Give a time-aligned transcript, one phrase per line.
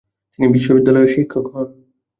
[0.33, 1.67] তিনি বিদ্যালয়ের শিক্ষক হন।